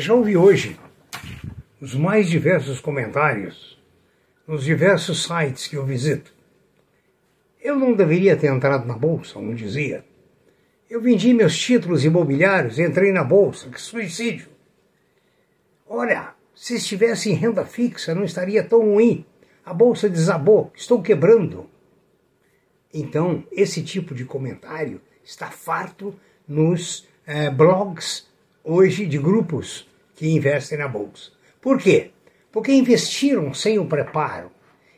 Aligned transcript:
já 0.00 0.12
ouvi 0.12 0.36
hoje 0.36 0.76
os 1.80 1.94
mais 1.94 2.28
diversos 2.28 2.80
comentários 2.80 3.80
nos 4.46 4.64
diversos 4.64 5.22
sites 5.22 5.68
que 5.68 5.76
eu 5.76 5.86
visito. 5.86 6.32
Eu 7.62 7.76
não 7.76 7.94
deveria 7.94 8.36
ter 8.36 8.48
entrado 8.48 8.86
na 8.86 8.96
bolsa, 8.96 9.38
um 9.38 9.54
dizia. 9.54 10.04
Eu 10.90 11.00
vendi 11.00 11.32
meus 11.32 11.56
títulos 11.56 12.04
imobiliários, 12.04 12.78
entrei 12.78 13.12
na 13.12 13.22
bolsa, 13.22 13.70
que 13.70 13.80
suicídio. 13.80 14.48
Olha, 15.86 16.34
se 16.54 16.74
estivesse 16.74 17.30
em 17.30 17.34
renda 17.34 17.64
fixa, 17.64 18.14
não 18.14 18.24
estaria 18.24 18.62
tão 18.64 18.80
ruim. 18.80 19.24
A 19.64 19.72
bolsa 19.72 20.10
desabou, 20.10 20.72
estou 20.74 21.00
quebrando. 21.00 21.70
Então, 22.92 23.44
esse 23.50 23.82
tipo 23.82 24.14
de 24.14 24.24
comentário 24.24 25.00
está 25.22 25.50
farto 25.50 26.14
nos 26.46 27.08
eh, 27.26 27.48
blogs 27.50 28.28
hoje 28.64 29.04
de 29.04 29.18
grupos 29.18 29.86
que 30.16 30.26
investem 30.26 30.78
na 30.78 30.88
bolsa. 30.88 31.30
Por 31.60 31.78
quê? 31.78 32.10
Porque 32.50 32.72
investiram 32.72 33.52
sem 33.52 33.78
o 33.78 33.84
preparo, 33.84 34.50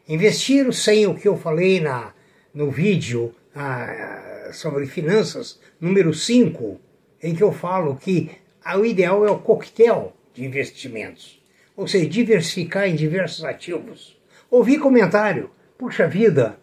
investiram 0.09 0.71
sem 0.71 1.07
o 1.07 1.15
que 1.15 1.27
eu 1.27 1.37
falei 1.37 1.81
na, 1.81 2.13
no 2.55 2.71
vídeo 2.71 3.35
ah, 3.55 4.51
sobre 4.53 4.87
finanças, 4.87 5.59
número 5.81 6.15
5, 6.15 6.81
em 7.21 7.35
que 7.35 7.43
eu 7.43 7.53
falo 7.53 7.97
que 7.97 8.31
o 8.79 8.85
ideal 8.85 9.27
é 9.27 9.31
o 9.31 9.39
coquetel 9.39 10.13
de 10.33 10.45
investimentos, 10.45 11.43
ou 11.77 11.89
seja, 11.89 12.07
diversificar 12.07 12.89
em 12.89 12.95
diversos 12.95 13.45
ativos. 13.45 14.17
Ouvi 14.49 14.79
comentário, 14.79 15.51
puxa 15.77 16.07
vida, 16.07 16.59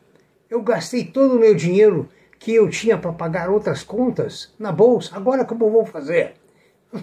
eu 0.50 0.62
gastei 0.62 1.04
todo 1.04 1.36
o 1.36 1.40
meu 1.40 1.54
dinheiro 1.54 2.08
que 2.40 2.54
eu 2.54 2.70
tinha 2.70 2.98
para 2.98 3.12
pagar 3.12 3.50
outras 3.50 3.84
contas 3.84 4.54
na 4.58 4.72
bolsa, 4.72 5.16
agora 5.16 5.44
como 5.44 5.66
eu 5.66 5.72
vou 5.72 5.86
fazer? 5.86 6.36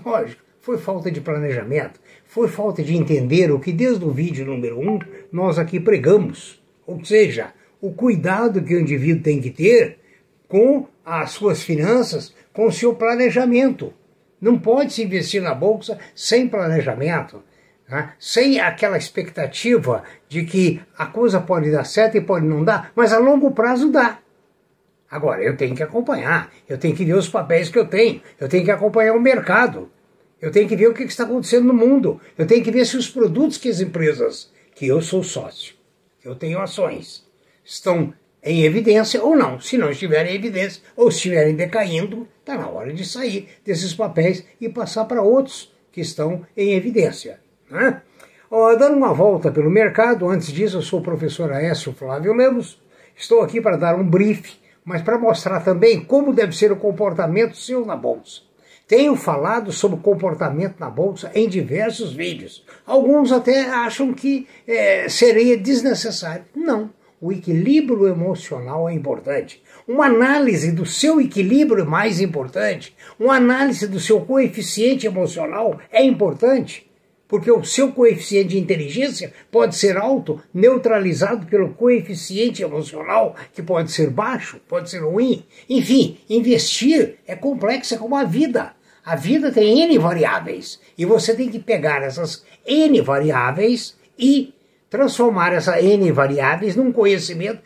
Lógico, 0.05 0.42
foi 0.60 0.78
falta 0.78 1.10
de 1.10 1.20
planejamento, 1.20 2.00
foi 2.27 2.48
falta 2.48 2.83
de 2.83 2.96
entender 2.96 3.50
o 3.50 3.58
que 3.58 3.72
desde 3.72 4.05
o 4.05 4.10
vídeo 4.10 4.44
número 4.46 4.78
1 4.78 4.91
um, 4.91 4.98
nós 5.33 5.58
aqui 5.58 5.80
pregamos. 5.80 6.62
Ou 6.86 7.05
seja, 7.05 7.52
o 7.80 7.92
cuidado 7.92 8.62
que 8.62 8.74
o 8.74 8.80
indivíduo 8.80 9.22
tem 9.22 9.41
que 9.41 9.50
ter 9.50 9.98
com 10.46 10.86
as 11.05 11.30
suas 11.30 11.62
finanças, 11.62 12.34
com 12.52 12.66
o 12.66 12.72
seu 12.72 12.94
planejamento. 12.94 13.92
Não 14.41 14.58
pode 14.58 14.92
se 14.92 15.02
investir 15.02 15.42
na 15.42 15.55
bolsa 15.55 15.98
sem 16.14 16.48
planejamento, 16.48 17.42
né? 17.88 18.12
sem 18.18 18.61
aquela 18.61 18.96
expectativa 18.96 20.02
de 20.28 20.44
que 20.44 20.80
a 20.96 21.06
coisa 21.06 21.41
pode 21.41 21.70
dar 21.70 21.84
certo 21.84 22.16
e 22.16 22.20
pode 22.20 22.46
não 22.46 22.64
dar, 22.64 22.92
mas 22.94 23.12
a 23.12 23.18
longo 23.18 23.50
prazo 23.50 23.91
dá. 23.91 24.18
Agora, 25.11 25.42
eu 25.42 25.56
tenho 25.56 25.75
que 25.75 25.83
acompanhar, 25.83 26.53
eu 26.69 26.78
tenho 26.78 26.94
que 26.94 27.05
ver 27.05 27.14
os 27.14 27.28
papéis 27.28 27.69
que 27.69 27.78
eu 27.78 27.86
tenho, 27.86 28.22
eu 28.39 28.48
tenho 28.48 28.64
que 28.64 28.70
acompanhar 28.70 29.14
o 29.14 29.20
mercado, 29.20 29.91
eu 30.41 30.52
tenho 30.52 30.69
que 30.69 30.77
ver 30.77 30.86
o 30.86 30.94
que 30.94 31.02
está 31.02 31.25
acontecendo 31.25 31.67
no 31.67 31.75
mundo, 31.75 32.20
eu 32.39 32.47
tenho 32.47 32.62
que 32.62 32.70
ver 32.70 32.84
se 32.86 32.97
os 32.97 33.11
produtos 33.11 33.58
que 33.58 33.69
as 33.69 33.80
empresas, 33.80 34.52
que 34.75 34.86
eu 34.86 35.02
sou 35.02 35.25
sócio, 35.25 35.75
que 36.20 36.28
eu 36.28 36.36
tenho 36.36 36.61
ações, 36.61 37.27
estão 37.64 38.14
em 38.42 38.62
evidência 38.62 39.22
ou 39.22 39.36
não. 39.36 39.61
Se 39.61 39.77
não 39.77 39.91
estiverem 39.91 40.33
em 40.33 40.36
evidência 40.36 40.83
ou 40.97 41.08
estiverem 41.08 41.56
decaindo, 41.56 42.28
está 42.39 42.56
na 42.56 42.69
hora 42.69 42.92
de 42.92 43.05
sair 43.05 43.48
desses 43.64 43.92
papéis 43.92 44.45
e 44.61 44.69
passar 44.69 45.06
para 45.06 45.22
outros 45.22 45.74
que 45.91 46.00
estão 46.00 46.47
em 46.56 46.72
evidência. 46.74 47.41
Né? 47.69 48.00
Ó, 48.48 48.74
dando 48.77 48.97
uma 48.97 49.12
volta 49.12 49.50
pelo 49.50 49.69
mercado, 49.69 50.28
antes 50.28 50.52
disso, 50.52 50.78
eu 50.78 50.83
sou 50.83 51.00
o 51.00 51.02
professor 51.02 51.52
Aécio 51.52 51.92
Flávio 51.92 52.33
Lemos, 52.33 52.80
estou 53.17 53.42
aqui 53.42 53.61
para 53.61 53.77
dar 53.77 53.97
um 53.97 54.08
brief 54.08 54.59
mas 54.84 55.03
para 55.03 55.19
mostrar 55.19 55.61
também 55.61 56.00
como 56.00 56.33
deve 56.33 56.56
ser 56.56 56.73
o 56.73 56.77
comportamento 56.77 57.56
seu 57.56 57.84
na 57.84 57.97
bolsa. 57.97 58.42
Tenho 58.89 59.14
falado 59.14 59.70
sobre 59.70 60.00
comportamento 60.00 60.81
na 60.81 60.91
bolsa 60.91 61.31
em 61.33 61.48
diversos 61.48 62.12
vídeos. 62.12 62.64
Alguns 62.84 63.30
até 63.30 63.70
acham 63.70 64.13
que 64.13 64.48
é, 64.67 65.08
seria 65.08 65.57
desnecessário. 65.57 66.45
Não. 66.55 66.90
O 67.20 67.30
equilíbrio 67.30 68.08
emocional 68.08 68.89
é 68.89 68.92
importante. 68.92 69.63
Uma 69.86 70.07
análise 70.07 70.73
do 70.73 70.85
seu 70.85 71.20
equilíbrio 71.20 71.85
é 71.85 71.86
mais 71.86 72.20
importante. 72.20 72.96
Uma 73.19 73.36
análise 73.36 73.86
do 73.86 74.01
seu 74.01 74.23
coeficiente 74.23 75.07
emocional 75.07 75.79
é 75.92 76.02
importante 76.02 76.89
porque 77.30 77.48
o 77.48 77.63
seu 77.63 77.92
coeficiente 77.92 78.48
de 78.48 78.58
inteligência 78.58 79.33
pode 79.52 79.77
ser 79.77 79.96
alto, 79.96 80.42
neutralizado 80.52 81.46
pelo 81.46 81.73
coeficiente 81.74 82.61
emocional, 82.61 83.36
que 83.55 83.63
pode 83.63 83.92
ser 83.92 84.11
baixo, 84.11 84.61
pode 84.68 84.91
ser 84.91 84.98
ruim. 84.98 85.46
Enfim, 85.69 86.19
investir 86.29 87.19
é 87.24 87.36
complexo, 87.36 87.96
como 87.98 88.17
a 88.17 88.24
vida. 88.24 88.73
A 89.05 89.14
vida 89.14 89.52
tem 89.52 89.80
N 89.80 89.96
variáveis 89.96 90.80
e 90.98 91.07
você 91.07 91.33
tem 91.33 91.48
que 91.48 91.61
pegar 91.61 92.02
essas 92.02 92.45
N 92.67 93.01
variáveis 93.01 93.96
e 94.19 94.52
transformar 94.90 95.52
essas 95.52 95.85
N 95.85 96.11
variáveis 96.11 96.74
num 96.74 96.90
conhecimento 96.90 97.63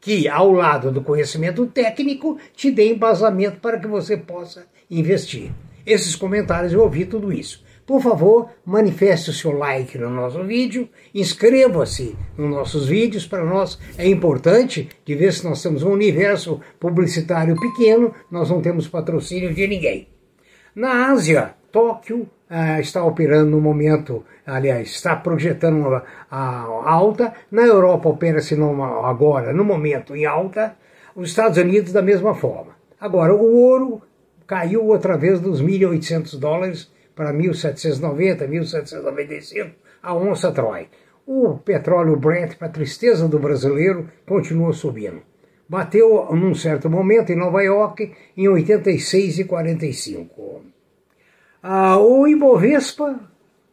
que, 0.00 0.26
ao 0.26 0.50
lado 0.50 0.90
do 0.90 1.02
conhecimento 1.02 1.66
técnico, 1.66 2.38
te 2.56 2.70
dê 2.70 2.88
embasamento 2.88 3.60
para 3.60 3.78
que 3.78 3.86
você 3.86 4.16
possa 4.16 4.66
investir. 4.90 5.52
Esses 5.84 6.16
comentários 6.16 6.72
eu 6.72 6.80
ouvi 6.80 7.04
tudo 7.04 7.30
isso. 7.30 7.62
Por 7.84 8.00
favor, 8.00 8.48
manifeste 8.64 9.30
o 9.30 9.32
seu 9.32 9.50
like 9.52 9.98
no 9.98 10.08
nosso 10.08 10.42
vídeo, 10.44 10.88
inscreva-se 11.12 12.16
nos 12.38 12.50
nossos 12.50 12.86
vídeos, 12.86 13.26
para 13.26 13.44
nós 13.44 13.78
é 13.98 14.08
importante 14.08 14.88
de 15.04 15.14
ver 15.16 15.32
se 15.32 15.44
nós 15.44 15.60
temos 15.60 15.82
um 15.82 15.90
universo 15.90 16.60
publicitário 16.78 17.58
pequeno, 17.58 18.14
nós 18.30 18.50
não 18.50 18.62
temos 18.62 18.86
patrocínio 18.86 19.52
de 19.52 19.66
ninguém. 19.66 20.08
Na 20.74 21.10
Ásia, 21.10 21.54
Tóquio 21.72 22.28
uh, 22.48 22.80
está 22.80 23.04
operando 23.04 23.50
no 23.50 23.60
momento, 23.60 24.24
aliás, 24.46 24.90
está 24.90 25.16
projetando 25.16 25.78
uma, 25.78 26.04
alta, 26.30 27.32
na 27.50 27.62
Europa 27.62 28.08
opera-se 28.08 28.54
agora, 29.02 29.52
no 29.52 29.64
momento, 29.64 30.14
em 30.14 30.24
alta, 30.24 30.76
os 31.16 31.30
Estados 31.30 31.58
Unidos 31.58 31.92
da 31.92 32.00
mesma 32.00 32.34
forma. 32.34 32.76
Agora, 33.00 33.34
o 33.34 33.54
ouro 33.54 34.02
caiu 34.46 34.86
outra 34.86 35.16
vez 35.16 35.40
dos 35.40 35.60
1.800 35.60 36.38
dólares 36.38 36.92
para 37.14 37.32
1790, 37.32 38.46
1795, 38.46 39.70
a 40.02 40.14
onça 40.14 40.52
Troy. 40.52 40.88
O 41.26 41.58
petróleo 41.58 42.16
Brent, 42.16 42.56
para 42.56 42.68
tristeza 42.68 43.26
do 43.28 43.38
brasileiro, 43.38 44.08
continuou 44.26 44.72
subindo. 44.72 45.22
Bateu 45.68 46.34
num 46.34 46.54
certo 46.54 46.88
momento 46.90 47.30
em 47.30 47.36
Nova 47.36 47.62
York 47.62 48.12
em 48.36 48.46
86,45. 48.46 50.62
Ah, 51.62 51.96
o 51.98 52.26
Ibovespa, 52.26 53.20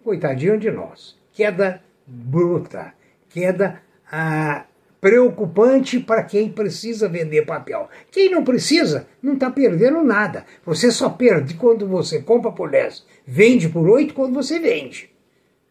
coitadinho 0.04 0.60
de 0.60 0.70
nós, 0.70 1.18
queda 1.34 1.82
bruta, 2.06 2.94
queda 3.30 3.82
ah, 4.12 4.66
preocupante 5.02 6.00
para 6.00 6.24
quem 6.24 6.50
precisa 6.50 7.08
vender 7.08 7.46
papel. 7.46 7.90
Quem 8.12 8.30
não 8.30 8.44
precisa, 8.44 9.08
não 9.22 9.34
está 9.34 9.50
perdendo 9.50 10.04
nada. 10.04 10.46
Você 10.66 10.92
só 10.92 11.10
perde 11.10 11.54
quando 11.54 11.88
você 11.88 12.22
compra 12.22 12.52
por 12.52 12.70
10, 12.70 13.06
vende 13.26 13.70
por 13.70 13.88
8 13.88 14.14
quando 14.14 14.34
você 14.34 14.60
vende. 14.60 15.10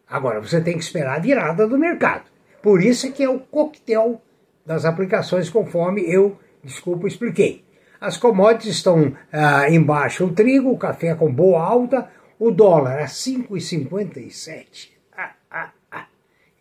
Agora, 0.09 0.41
você 0.41 0.61
tem 0.61 0.75
que 0.75 0.85
esperar 0.85 1.17
a 1.17 1.21
virada 1.21 1.67
do 1.67 1.79
mercado. 1.79 2.25
Por 2.63 2.83
isso 2.83 3.07
é 3.07 3.11
que 3.11 3.23
é 3.23 3.29
o 3.29 3.39
coquetel 3.39 4.21
das 4.65 4.85
aplicações, 4.85 5.51
conforme 5.51 6.03
eu, 6.03 6.39
desculpa, 6.63 7.07
expliquei. 7.07 7.65
As 8.01 8.17
commodities 8.17 8.77
estão 8.77 9.15
ah, 9.33 9.69
embaixo, 9.69 10.25
o 10.25 10.33
trigo, 10.33 10.71
o 10.71 10.79
café 10.79 11.15
com 11.15 11.33
boa 11.33 11.63
alta, 11.63 12.09
o 12.39 12.51
dólar 12.51 13.01
a 13.01 13.07
5,57. 13.07 14.91
Ah, 15.17 15.33
ah, 15.51 15.71
ah. 15.91 16.07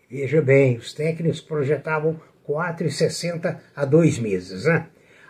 Veja 0.10 0.42
bem, 0.42 0.78
os 0.78 0.94
técnicos 0.94 1.42
projetavam 1.42 2.20
4,60 2.48 3.58
a 3.76 3.86
dois 3.86 4.20
meses. 4.20 4.66
Né? 4.66 4.86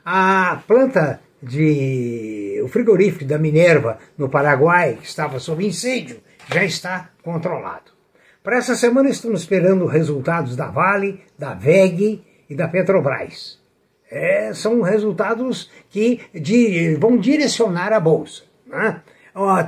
A 0.05 0.61
planta 0.67 1.19
de. 1.41 2.61
o 2.63 2.67
frigorífico 2.67 3.25
da 3.25 3.37
Minerva 3.37 3.99
no 4.17 4.29
Paraguai, 4.29 4.97
que 5.01 5.07
estava 5.07 5.39
sob 5.39 5.65
incêndio, 5.65 6.19
já 6.51 6.63
está 6.63 7.09
controlado. 7.23 7.91
Para 8.43 8.57
essa 8.57 8.75
semana 8.75 9.09
estamos 9.09 9.41
esperando 9.41 9.85
resultados 9.85 10.55
da 10.55 10.67
Vale, 10.67 11.21
da 11.37 11.53
VEG 11.53 12.23
e 12.49 12.55
da 12.55 12.67
Petrobras. 12.67 13.59
É, 14.09 14.53
são 14.53 14.81
resultados 14.81 15.69
que 15.89 16.21
de, 16.33 16.95
vão 16.95 17.17
direcionar 17.17 17.91
a 17.91 17.99
Bolsa. 17.99 18.43
Né? 18.65 19.01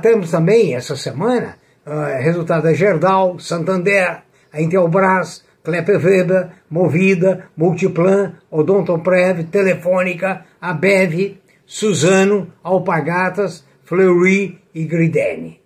temos 0.02 0.30
também 0.30 0.74
essa 0.74 0.96
semana 0.96 1.56
uh, 1.86 2.22
resultado 2.22 2.64
da 2.64 2.72
Gerdau, 2.72 3.38
Santander, 3.38 4.22
a 4.52 4.60
Intelbras, 4.60 5.44
Weber, 5.66 6.50
Movida, 6.70 7.46
Multiplan, 7.56 8.34
Odontoprev, 8.50 9.44
Telefônica, 9.44 10.44
Abev, 10.60 11.38
Suzano, 11.66 12.52
Alpagatas, 12.62 13.64
Fleury 13.84 14.60
e 14.74 14.84
Gridene. 14.84 15.60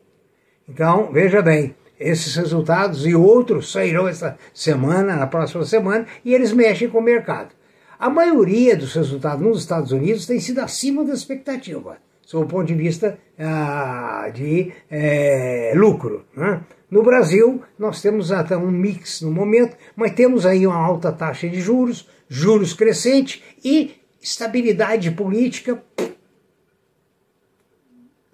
Então, 0.68 1.10
veja 1.12 1.42
bem, 1.42 1.74
esses 1.98 2.34
resultados 2.34 3.06
e 3.06 3.14
outros 3.14 3.70
sairão 3.70 4.08
essa 4.08 4.36
semana, 4.52 5.16
na 5.16 5.26
próxima 5.26 5.64
semana, 5.64 6.06
e 6.24 6.34
eles 6.34 6.52
mexem 6.52 6.88
com 6.88 6.98
o 6.98 7.02
mercado. 7.02 7.54
A 7.98 8.10
maioria 8.10 8.76
dos 8.76 8.94
resultados 8.94 9.44
nos 9.44 9.60
Estados 9.60 9.92
Unidos 9.92 10.26
tem 10.26 10.40
sido 10.40 10.58
acima 10.60 11.04
da 11.04 11.14
expectativa. 11.14 11.98
Sob 12.24 12.44
o 12.44 12.48
ponto 12.48 12.66
de 12.66 12.74
vista 12.74 13.18
ah, 13.38 14.30
de 14.32 14.72
é, 14.90 15.72
lucro. 15.74 16.24
Né? 16.36 16.62
No 16.90 17.02
Brasil, 17.02 17.62
nós 17.78 18.00
temos 18.00 18.32
até 18.32 18.56
um 18.56 18.70
mix 18.70 19.20
no 19.20 19.30
momento, 19.30 19.76
mas 19.96 20.12
temos 20.12 20.46
aí 20.46 20.66
uma 20.66 20.76
alta 20.76 21.12
taxa 21.12 21.48
de 21.48 21.60
juros, 21.60 22.08
juros 22.28 22.72
crescentes 22.72 23.42
e 23.64 23.92
estabilidade 24.20 25.10
política. 25.10 25.82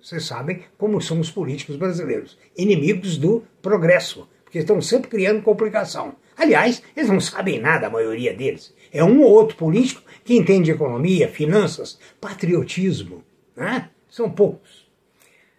Vocês 0.01 0.25
sabem 0.25 0.65
como 0.79 1.01
são 1.01 1.21
os 1.21 1.31
políticos 1.31 1.77
brasileiros, 1.77 2.39
inimigos 2.57 3.17
do 3.17 3.45
progresso, 3.63 4.29
porque 4.45 4.59
estão 4.59 4.81
sempre 4.81 5.11
criando 5.11 5.43
complicação. 5.43 6.15
Aliás, 6.37 6.83
eles 6.97 7.11
não 7.11 7.21
sabem 7.21 7.61
nada, 7.61 7.87
a 7.87 7.91
maioria 7.91 8.35
deles. 8.35 8.75
É 8.93 9.05
um 9.05 9.21
ou 9.21 9.31
outro 9.31 9.57
político 9.57 10.03
que 10.25 10.35
entende 10.35 10.71
economia, 10.71 11.29
finanças, 11.29 11.99
patriotismo. 12.21 13.23
Né? 13.57 13.89
São 14.09 14.31
poucos. 14.31 14.89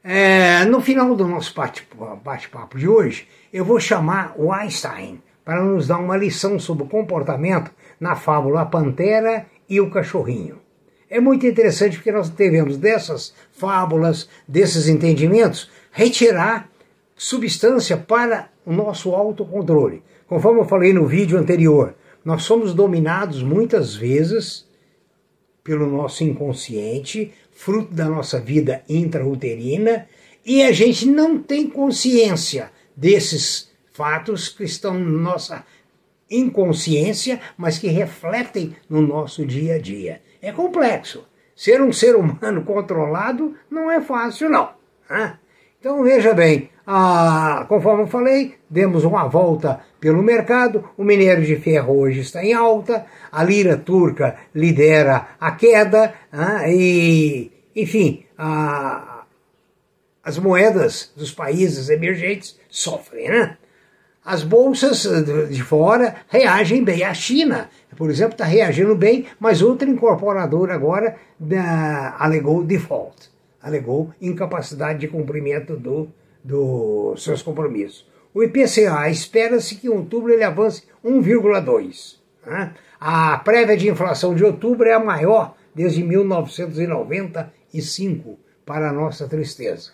É, 0.04 0.66
no 0.66 0.82
final 0.82 1.16
do 1.16 1.28
nosso 1.28 1.54
bate-papo 2.24 2.78
de 2.78 2.88
hoje, 2.88 3.28
eu 3.54 3.64
vou 3.64 3.80
chamar 3.80 4.34
o 4.36 4.52
Einstein 4.52 5.22
para 5.46 5.64
nos 5.64 5.88
dar 5.88 6.00
uma 6.00 6.18
lição 6.18 6.58
sobre 6.60 6.84
o 6.84 6.88
comportamento 6.88 7.72
na 8.00 8.16
fábula 8.16 8.62
A 8.62 8.66
Pantera 8.66 9.46
e 9.70 9.80
o 9.80 9.92
Cachorrinho. 9.92 10.60
É 11.10 11.20
muito 11.20 11.46
interessante 11.46 11.98
porque 11.98 12.12
nós 12.12 12.30
devemos 12.30 12.78
dessas 12.78 13.34
fábulas, 13.52 14.30
desses 14.48 14.88
entendimentos, 14.88 15.70
retirar 15.92 16.70
substância 17.16 17.98
para 17.98 18.50
o 18.66 18.72
nosso 18.72 19.14
autocontrole. 19.14 20.04
Conforme 20.26 20.62
eu 20.62 20.66
falei 20.66 20.94
no 20.94 21.06
vídeo 21.06 21.38
anterior, 21.38 21.94
nós 22.24 22.44
somos 22.44 22.74
dominados 22.74 23.44
muitas 23.44 23.94
vezes 23.94 24.66
pelo 25.64 25.86
nosso 25.86 26.24
inconsciente, 26.24 27.34
fruto 27.52 27.94
da 27.94 28.06
nossa 28.06 28.40
vida 28.40 28.84
intrauterina, 28.88 30.08
e 30.46 30.64
a 30.64 30.72
gente 30.72 31.06
não 31.06 31.38
tem 31.38 31.70
consciência 31.70 32.72
desses 32.96 33.72
fatos 33.92 34.50
que 34.50 34.64
estão 34.64 34.94
na 34.94 35.32
nossa 35.32 35.66
inconsciência, 36.30 37.40
mas 37.58 37.78
que 37.78 37.88
refletem 37.88 38.76
no 38.90 39.02
nosso 39.02 39.46
dia 39.46 39.76
a 39.76 39.80
dia. 39.80 40.22
É 40.42 40.52
complexo. 40.52 41.28
Ser 41.56 41.82
um 41.82 41.92
ser 41.92 42.16
humano 42.16 42.64
controlado 42.66 43.56
não 43.70 43.92
é 43.92 44.02
fácil, 44.02 44.50
não. 44.50 44.70
Então 45.82 46.04
veja 46.04 46.32
bem, 46.32 46.70
conforme 47.68 48.04
eu 48.04 48.08
falei, 48.08 48.54
demos 48.70 49.04
uma 49.04 49.28
volta 49.28 49.82
pelo 50.00 50.22
mercado, 50.22 50.88
o 50.96 51.04
minério 51.04 51.44
de 51.44 51.56
ferro 51.56 51.98
hoje 51.98 52.20
está 52.20 52.46
em 52.46 52.54
alta, 52.54 53.08
a 53.32 53.44
lira 53.44 53.76
turca 53.76 54.36
lidera 54.54 55.30
a 55.40 55.52
queda, 55.54 56.14
ah, 56.32 56.70
e, 56.70 57.52
enfim, 57.76 58.24
as 60.24 60.38
moedas 60.38 61.12
dos 61.18 61.32
países 61.32 61.90
emergentes 61.90 62.60
sofrem, 62.70 63.28
né? 63.30 63.58
As 64.24 64.44
bolsas 64.44 65.08
de 65.50 65.64
fora 65.64 66.18
reagem 66.28 66.84
bem. 66.84 67.04
A 67.04 67.12
China, 67.12 67.72
por 67.98 68.12
exemplo, 68.12 68.34
está 68.34 68.46
reagindo 68.46 68.94
bem, 68.94 69.26
mas 69.40 69.64
outra 69.64 69.90
incorporadora 69.90 70.76
agora 70.76 71.16
da, 71.40 72.16
alegou 72.20 72.64
default, 72.64 73.31
alegou 73.62 74.12
incapacidade 74.22 75.00
de 75.00 75.08
cumprimento 75.08 75.78
dos 75.78 76.10
do 76.44 77.16
seus 77.18 77.44
compromissos. 77.44 78.10
O 78.34 78.42
IPCA 78.44 79.10
espera-se 79.10 79.76
que 79.76 79.88
em 79.88 79.92
outubro 79.92 80.32
ele 80.32 80.44
avance 80.44 80.84
1,2. 81.04 82.20
Né? 82.46 82.74
A 83.00 83.38
prévia 83.40 83.78
de 83.78 83.90
inflação 83.90 84.34
de 84.34 84.44
outubro 84.44 84.88
é 84.88 84.94
a 84.94 85.00
maior 85.00 85.56
desde 85.74 86.04
1995, 86.04 88.38
para 88.66 88.90
a 88.90 88.94
nossa 88.94 89.28
tristeza. 89.28 89.92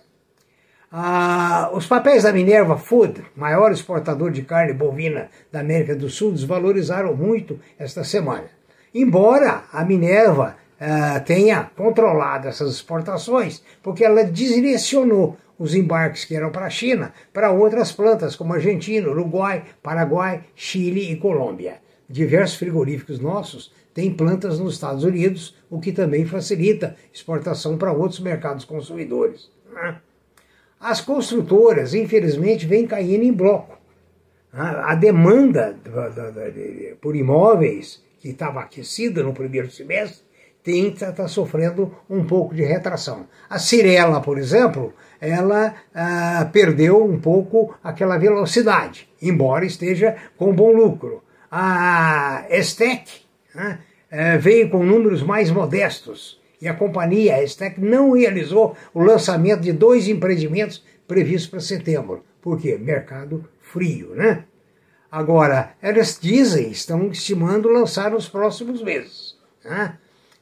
Ah, 0.91 1.69
os 1.73 1.85
papéis 1.85 2.23
da 2.23 2.31
Minerva 2.31 2.77
Food, 2.77 3.21
maior 3.35 3.71
exportador 3.71 4.31
de 4.31 4.43
carne 4.43 4.73
bovina 4.73 5.29
da 5.51 5.59
América 5.59 5.95
do 5.95 6.09
Sul, 6.09 6.31
desvalorizaram 6.31 7.15
muito 7.15 7.59
esta 7.77 8.03
semana. 8.03 8.49
Embora 8.93 9.63
a 9.71 9.83
Minerva 9.83 10.55
ah, 10.79 11.19
tenha 11.19 11.71
controlado 11.75 12.47
essas 12.47 12.71
exportações, 12.71 13.63
porque 13.81 14.05
ela 14.05 14.23
direcionou 14.23 15.37
os 15.57 15.73
embarques 15.73 16.23
que 16.23 16.35
eram 16.35 16.51
para 16.51 16.67
a 16.67 16.69
China 16.69 17.13
para 17.33 17.51
outras 17.51 17.91
plantas, 17.91 18.35
como 18.35 18.53
Argentina, 18.53 19.09
Uruguai, 19.09 19.63
Paraguai, 19.81 20.43
Chile 20.55 21.11
e 21.11 21.15
Colômbia. 21.15 21.79
Diversos 22.09 22.57
frigoríficos 22.57 23.19
nossos 23.19 23.73
têm 23.93 24.13
plantas 24.13 24.59
nos 24.59 24.75
Estados 24.75 25.03
Unidos, 25.03 25.55
o 25.69 25.79
que 25.79 25.91
também 25.91 26.25
facilita 26.25 26.95
exportação 27.11 27.77
para 27.77 27.91
outros 27.91 28.19
mercados 28.19 28.63
consumidores. 28.63 29.49
Né? 29.73 29.97
As 30.79 31.01
construtoras, 31.01 31.93
infelizmente, 31.95 32.67
vêm 32.67 32.85
caindo 32.85 33.23
em 33.23 33.33
bloco. 33.33 33.75
A 34.53 34.95
demanda 34.95 35.77
por 37.01 37.15
imóveis, 37.15 38.01
que 38.19 38.29
estava 38.29 38.61
aquecida 38.61 39.21
no 39.21 39.33
primeiro 39.33 39.69
semestre, 39.69 40.26
está 40.65 41.11
tá 41.11 41.27
sofrendo 41.27 41.95
um 42.09 42.25
pouco 42.25 42.53
de 42.53 42.63
retração. 42.63 43.27
A 43.49 43.57
Cirela, 43.57 44.21
por 44.21 44.37
exemplo, 44.37 44.93
ela 45.19 45.73
ah, 45.93 46.49
perdeu 46.51 47.03
um 47.03 47.19
pouco 47.19 47.75
aquela 47.83 48.17
velocidade, 48.17 49.09
embora 49.21 49.65
esteja 49.65 50.15
com 50.37 50.53
bom 50.53 50.71
lucro. 50.71 51.23
A 51.49 52.45
Estec 52.49 53.21
né, 53.55 53.79
eh, 54.11 54.37
veio 54.37 54.69
com 54.69 54.83
números 54.83 55.23
mais 55.23 55.49
modestos, 55.49 56.37
e 56.61 56.67
a 56.67 56.73
companhia, 56.73 57.35
a 57.35 57.43
Estec, 57.43 57.79
não 57.79 58.11
realizou 58.11 58.75
o 58.93 59.01
lançamento 59.01 59.61
de 59.61 59.71
dois 59.71 60.07
empreendimentos 60.07 60.83
previstos 61.07 61.49
para 61.49 61.59
setembro. 61.59 62.25
Por 62.41 62.59
quê? 62.59 62.77
Mercado 62.77 63.47
frio, 63.61 64.15
né? 64.15 64.43
Agora, 65.11 65.71
elas 65.81 66.19
dizem, 66.21 66.69
estão 66.69 67.09
estimando 67.11 67.69
lançar 67.69 68.11
nos 68.11 68.27
próximos 68.27 68.83
meses. 68.83 69.37
Né? 69.63 69.97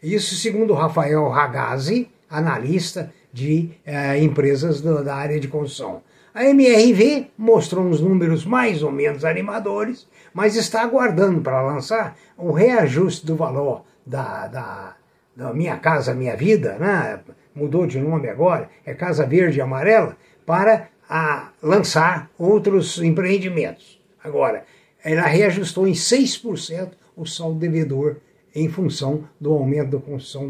Isso 0.06 0.36
segundo 0.36 0.76
Rafael 0.76 1.28
Ragazzi, 1.30 2.08
analista 2.30 3.12
de 3.34 3.72
eh, 3.84 4.20
empresas 4.20 4.80
do, 4.80 5.04
da 5.04 5.16
área 5.16 5.40
de 5.40 5.48
construção. 5.48 6.04
A 6.32 6.46
MRV 6.46 7.32
mostrou 7.36 7.84
uns 7.84 8.00
números 8.00 8.46
mais 8.46 8.84
ou 8.84 8.92
menos 8.92 9.26
animadores, 9.26 10.08
mas 10.32 10.56
está 10.56 10.84
aguardando 10.84 11.42
para 11.42 11.60
lançar 11.64 12.16
o 12.38 12.52
reajuste 12.52 13.26
do 13.26 13.36
valor 13.36 13.84
da, 14.06 14.46
da, 14.46 14.96
da 15.36 15.52
Minha 15.56 15.78
Casa 15.78 16.14
Minha 16.14 16.36
Vida, 16.36 16.78
né? 16.78 17.20
mudou 17.56 17.88
de 17.88 18.00
nome 18.00 18.30
agora, 18.30 18.70
é 18.86 18.94
Casa 18.94 19.26
Verde 19.26 19.58
e 19.58 19.62
Amarela, 19.62 20.16
para 20.46 20.90
a, 21.10 21.50
lançar 21.64 22.30
outros 22.38 23.00
empreendimentos. 23.00 24.00
Agora, 24.24 24.66
ela 25.04 25.24
reajustou 25.24 25.88
em 25.88 25.94
6% 25.94 26.92
o 27.18 27.26
saldo 27.26 27.58
devedor 27.58 28.18
em 28.56 28.70
função 28.70 29.28
do 29.40 29.52
aumento 29.52 29.92
da 29.92 30.00
construção 30.00 30.50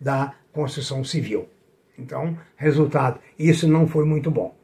da, 0.00 0.34
construção 0.52 1.02
civil. 1.02 1.48
Então, 1.98 2.38
resultado, 2.56 3.18
isso 3.38 3.66
não 3.66 3.86
foi 3.86 4.04
muito 4.04 4.30
bom. 4.30 4.54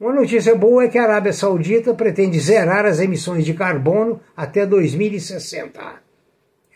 Uma 0.00 0.12
notícia 0.12 0.56
boa 0.56 0.84
é 0.84 0.88
que 0.88 0.98
a 0.98 1.04
Arábia 1.04 1.32
Saudita 1.32 1.94
pretende 1.94 2.40
zerar 2.40 2.84
as 2.84 2.98
emissões 2.98 3.44
de 3.44 3.54
carbono 3.54 4.20
até 4.36 4.66
2060. 4.66 5.80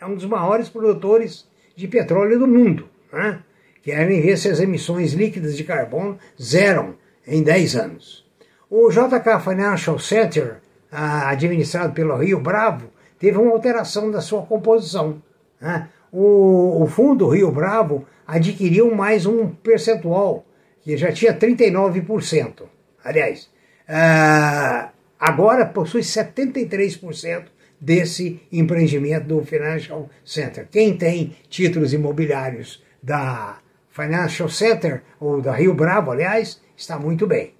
É 0.00 0.06
um 0.06 0.14
dos 0.14 0.26
maiores 0.26 0.68
produtores 0.68 1.48
de 1.74 1.88
petróleo 1.88 2.38
do 2.38 2.46
mundo. 2.46 2.88
Né? 3.12 3.40
Querem 3.82 4.20
ver 4.20 4.36
se 4.36 4.48
as 4.48 4.60
emissões 4.60 5.12
líquidas 5.12 5.56
de 5.56 5.64
carbono 5.64 6.18
zeram 6.40 6.94
em 7.26 7.42
10 7.42 7.76
anos. 7.76 8.24
O 8.70 8.90
JK 8.90 9.40
Financial 9.42 9.98
Center, 9.98 10.58
administrado 10.90 11.92
pelo 11.92 12.16
Rio 12.16 12.40
Bravo, 12.40 12.90
teve 13.18 13.38
uma 13.38 13.52
alteração 13.52 14.10
da 14.10 14.20
sua 14.20 14.42
composição. 14.42 15.22
Né? 15.60 15.88
O, 16.12 16.82
o 16.82 16.86
fundo 16.86 17.28
Rio 17.28 17.50
Bravo 17.50 18.06
adquiriu 18.26 18.94
mais 18.94 19.26
um 19.26 19.48
percentual, 19.48 20.44
que 20.82 20.96
já 20.96 21.12
tinha 21.12 21.34
39%. 21.34 22.62
Aliás, 23.04 23.50
uh, 23.88 24.90
agora 25.18 25.66
possui 25.66 26.00
73% 26.00 27.44
desse 27.80 28.40
empreendimento 28.50 29.26
do 29.26 29.44
Financial 29.44 30.08
Center. 30.24 30.66
Quem 30.70 30.96
tem 30.96 31.36
títulos 31.48 31.92
imobiliários 31.92 32.82
da 33.02 33.58
Financial 33.90 34.48
Center, 34.48 35.02
ou 35.20 35.40
da 35.40 35.52
Rio 35.52 35.74
Bravo, 35.74 36.10
aliás, 36.10 36.60
está 36.76 36.98
muito 36.98 37.26
bem. 37.26 37.54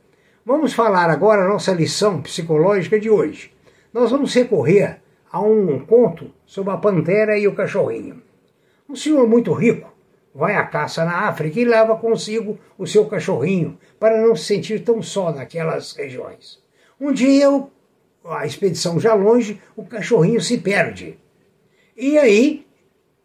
Vamos 0.45 0.73
falar 0.73 1.11
agora 1.11 1.43
a 1.43 1.49
nossa 1.49 1.73
lição 1.73 2.21
psicológica 2.21 3.01
de 3.01 3.09
hoje. 3.09 3.53
Nós 3.93 4.11
vamos 4.11 4.35
recorrer 4.35 5.01
a 5.37 5.41
um 5.41 5.79
conto 5.81 6.33
sobre 6.47 6.73
a 6.73 6.79
pantera 6.79 7.39
e 7.39 7.47
o 7.47 7.55
cachorrinho. 7.55 8.23
Um 8.89 8.97
senhor 8.97 9.29
muito 9.29 9.53
rico 9.53 9.93
vai 10.35 10.57
à 10.57 10.65
caça 10.65 11.05
na 11.05 11.29
África 11.29 11.61
e 11.61 11.65
leva 11.65 11.97
consigo 11.97 12.59
o 12.79 12.87
seu 12.87 13.05
cachorrinho 13.05 13.79
para 14.01 14.21
não 14.21 14.35
se 14.35 14.45
sentir 14.45 14.83
tão 14.83 15.03
só 15.03 15.31
naquelas 15.33 15.95
regiões. 15.95 16.59
Um 16.99 17.13
dia, 17.13 17.49
a 18.25 18.47
expedição 18.47 18.99
já 18.99 19.13
longe, 19.13 19.61
o 19.77 19.85
cachorrinho 19.85 20.41
se 20.41 20.57
perde. 20.57 21.19
E 21.95 22.17
aí 22.17 22.67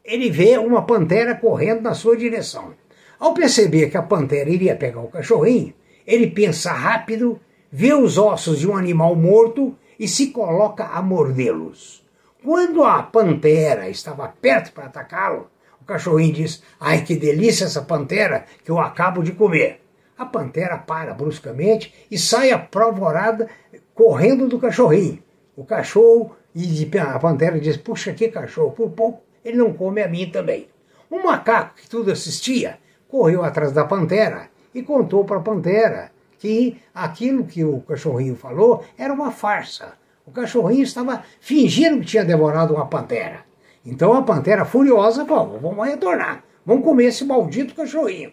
ele 0.03 0.30
vê 0.30 0.58
uma 0.58 0.82
pantera 0.82 1.34
correndo 1.34 1.82
na 1.82 1.94
sua 1.94 2.18
direção. 2.18 2.74
Ao 3.18 3.34
perceber 3.34 3.89
que 3.89 3.98
a 3.98 4.03
pantera 4.03 4.50
iria 4.50 4.75
pegar 4.75 5.00
o 5.00 5.08
cachorrinho, 5.08 5.74
ele 6.06 6.27
pensa 6.27 6.74
rápido, 6.74 7.39
vê 7.72 7.94
os 7.94 8.18
ossos 8.18 8.60
de 8.60 8.68
um 8.68 8.75
animal 8.75 9.15
morto 9.15 9.77
e 10.01 10.08
se 10.08 10.31
coloca 10.31 10.88
a 10.88 11.00
mordê-los. 11.00 12.03
Quando 12.43 12.84
a 12.84 13.03
pantera 13.03 13.88
estava 13.88 14.27
perto 14.27 14.74
para 14.74 14.88
atacá-lo, 14.88 15.51
o 15.79 15.86
cachorrinho 15.86 16.34
diz: 16.34 16.63
Ai, 16.79 17.03
que 17.03 17.15
delícia 17.15 17.65
essa 17.65 17.84
pantera 17.84 18.46
que 18.65 18.72
eu 18.72 18.79
acabo 18.79 19.22
de 19.22 19.31
comer. 19.31 19.79
A 20.17 20.25
pantera 20.25 20.75
para 20.75 21.13
bruscamente 21.13 21.93
e 22.10 22.17
sai 22.17 22.51
apavorada 22.51 23.48
correndo 23.93 24.48
do 24.48 24.58
cachorrinho. 24.58 25.22
O 25.55 25.63
cachorro, 25.63 26.36
e 26.55 26.89
a 26.98 27.20
pantera 27.20 27.60
diz: 27.60 27.77
Puxa, 27.77 28.12
que 28.12 28.29
cachorro, 28.29 28.72
por 28.72 28.89
pouco 28.89 29.22
ele 29.46 29.58
não 29.58 29.72
come 29.72 30.01
a 30.01 30.08
mim 30.08 30.31
também. 30.31 30.67
Um 31.12 31.24
macaco 31.24 31.75
que 31.75 31.88
tudo 31.88 32.12
assistia 32.12 32.79
correu 33.08 33.43
atrás 33.43 33.72
da 33.72 33.86
pantera 33.86 34.50
e 34.74 34.81
contou 34.81 35.25
para 35.25 35.38
a 35.38 35.41
pantera 35.41 36.12
que 36.41 36.81
aquilo 36.91 37.45
que 37.45 37.63
o 37.63 37.81
cachorrinho 37.81 38.36
falou 38.36 38.83
era 38.98 39.13
uma 39.13 39.29
farsa. 39.29 39.93
O 40.25 40.31
cachorrinho 40.31 40.81
estava 40.81 41.24
fingindo 41.39 42.00
que 42.00 42.07
tinha 42.07 42.25
devorado 42.25 42.74
uma 42.74 42.88
pantera. 42.88 43.45
Então 43.86 44.12
a 44.13 44.24
pantera, 44.24 44.65
furiosa, 44.65 45.24
falou: 45.24 45.60
Vamos 45.60 45.88
retornar, 45.88 46.43
vamos 46.65 46.83
comer 46.83 47.05
esse 47.05 47.24
maldito 47.24 47.75
cachorrinho. 47.75 48.31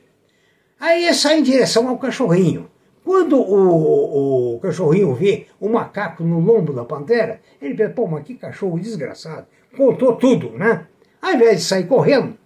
Aí 0.81 1.13
sai 1.13 1.41
em 1.41 1.43
direção 1.43 1.87
ao 1.87 1.99
cachorrinho. 1.99 2.71
Quando 3.05 3.37
o, 3.39 4.55
o, 4.55 4.61
cachorrinho 4.61 5.15
vê 5.15 5.47
o 5.61 5.69
macaco 5.69 6.25
no 6.25 6.41
lombo 6.41 6.73
da 6.73 6.85
pantera, 6.87 7.41
ele 7.61 7.75
pensa, 7.75 7.93
pô, 7.93 8.07
mas 8.07 8.25
que 8.25 8.35
cachorro 8.35 8.79
desgraçado. 8.79 9.47
Contou 9.77 10.17
tudo, 10.17 10.51
né? 10.53 10.87
Ao 11.21 11.35
invés 11.35 11.59
de 11.59 11.65
sair 11.65 11.87
correndo, 11.87 12.39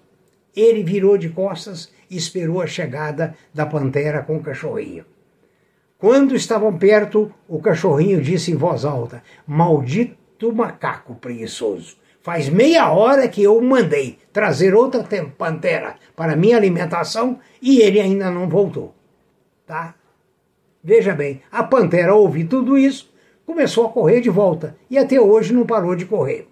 ele 0.56 0.82
virou 0.82 1.16
de 1.16 1.28
costas 1.28 1.92
e 2.10 2.16
esperou 2.16 2.60
a 2.60 2.66
chegada 2.66 3.36
da 3.54 3.64
pantera 3.64 4.22
com 4.22 4.36
o 4.36 4.42
cachorrinho. 4.42 5.04
Quando 6.02 6.34
estavam 6.34 6.76
perto, 6.76 7.32
o 7.46 7.60
cachorrinho 7.60 8.20
disse 8.20 8.50
em 8.50 8.56
voz 8.56 8.84
alta: 8.84 9.22
Maldito 9.46 10.52
macaco 10.52 11.14
preguiçoso. 11.14 11.96
Faz 12.20 12.48
meia 12.48 12.90
hora 12.90 13.28
que 13.28 13.40
eu 13.40 13.60
mandei 13.62 14.18
trazer 14.32 14.74
outra 14.74 15.06
pantera 15.38 15.94
para 16.16 16.34
minha 16.34 16.56
alimentação 16.56 17.38
e 17.62 17.80
ele 17.80 18.00
ainda 18.00 18.32
não 18.32 18.48
voltou. 18.48 18.92
Tá? 19.64 19.94
Veja 20.82 21.14
bem, 21.14 21.40
a 21.52 21.62
pantera 21.62 22.12
ouviu 22.12 22.48
tudo 22.48 22.76
isso, 22.76 23.08
começou 23.46 23.86
a 23.86 23.90
correr 23.90 24.20
de 24.20 24.28
volta 24.28 24.76
e 24.90 24.98
até 24.98 25.20
hoje 25.20 25.52
não 25.52 25.64
parou 25.64 25.94
de 25.94 26.04
correr. 26.04 26.48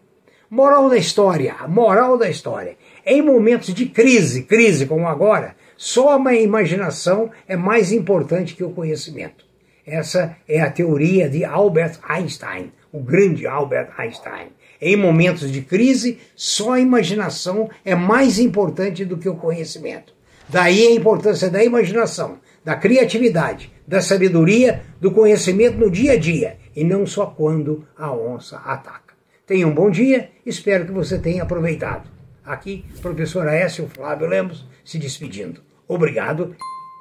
Moral 0.49 0.89
da 0.89 0.97
história, 0.97 1.57
moral 1.67 2.17
da 2.17 2.31
história. 2.31 2.77
Em 3.05 3.21
momentos 3.21 3.75
de 3.75 3.87
crise, 3.87 4.45
crise 4.45 4.87
como 4.87 5.09
agora, 5.09 5.57
só 5.83 6.23
a 6.23 6.35
imaginação 6.35 7.31
é 7.49 7.57
mais 7.57 7.91
importante 7.91 8.55
que 8.55 8.63
o 8.63 8.69
conhecimento. 8.69 9.47
Essa 9.87 10.37
é 10.47 10.61
a 10.61 10.71
teoria 10.71 11.27
de 11.27 11.43
Albert 11.43 11.99
Einstein, 12.07 12.71
o 12.93 13.01
grande 13.01 13.47
Albert 13.47 13.89
Einstein. 13.97 14.49
Em 14.79 14.95
momentos 14.95 15.51
de 15.51 15.63
crise, 15.63 16.19
só 16.37 16.75
a 16.75 16.81
imaginação 16.81 17.71
é 17.83 17.95
mais 17.95 18.39
importante 18.39 19.07
do 19.07 19.17
que 19.17 19.27
o 19.27 19.37
conhecimento. 19.37 20.13
Daí 20.51 20.87
a 20.87 20.93
importância 20.93 21.49
da 21.49 21.65
imaginação, 21.65 22.41
da 22.63 22.77
criatividade, 22.77 23.73
da 23.89 24.03
sabedoria, 24.03 24.83
do 25.01 25.11
conhecimento 25.11 25.79
no 25.79 25.91
dia 25.91 26.13
a 26.13 26.19
dia, 26.19 26.59
e 26.77 26.85
não 26.85 27.07
só 27.07 27.25
quando 27.25 27.87
a 27.97 28.13
onça 28.13 28.59
ataca. 28.59 29.15
Tenha 29.47 29.67
um 29.67 29.75
bom 29.75 29.91
dia, 29.91 30.29
espero 30.45 30.85
que 30.85 30.93
você 30.93 31.19
tenha 31.19 31.43
aproveitado. 31.43 32.07
Aqui, 32.45 32.85
professor 33.01 33.49
Aécio 33.49 33.89
Flávio 33.89 34.27
Lemos, 34.27 34.69
se 34.85 34.99
despedindo. 34.99 35.70
Obrigado, 35.93 36.55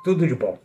tudo 0.03 0.25
de 0.25 0.33
bom. 0.33 0.57